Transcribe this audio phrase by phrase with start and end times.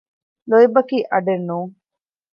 [0.49, 1.73] ލޯތްބަކީ އަޑެއް ނޫން